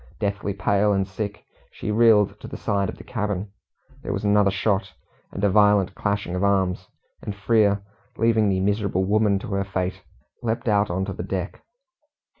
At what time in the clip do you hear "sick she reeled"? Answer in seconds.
1.07-2.39